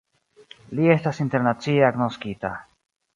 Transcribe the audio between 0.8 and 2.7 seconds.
estas internacie agnoskita.